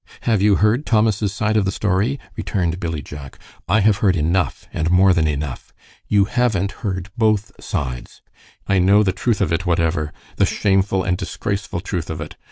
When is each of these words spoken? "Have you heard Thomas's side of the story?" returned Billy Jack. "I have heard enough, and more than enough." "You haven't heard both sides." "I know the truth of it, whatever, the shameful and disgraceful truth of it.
"Have 0.21 0.41
you 0.41 0.55
heard 0.55 0.87
Thomas's 0.87 1.31
side 1.31 1.55
of 1.55 1.63
the 1.63 1.71
story?" 1.71 2.19
returned 2.35 2.79
Billy 2.79 3.03
Jack. 3.03 3.37
"I 3.67 3.81
have 3.81 3.97
heard 3.97 4.15
enough, 4.15 4.67
and 4.73 4.89
more 4.89 5.13
than 5.13 5.27
enough." 5.27 5.75
"You 6.07 6.25
haven't 6.25 6.71
heard 6.81 7.11
both 7.19 7.51
sides." 7.63 8.23
"I 8.67 8.79
know 8.79 9.03
the 9.03 9.13
truth 9.13 9.41
of 9.41 9.53
it, 9.53 9.67
whatever, 9.67 10.11
the 10.37 10.45
shameful 10.47 11.03
and 11.03 11.17
disgraceful 11.19 11.81
truth 11.81 12.09
of 12.09 12.19
it. 12.19 12.35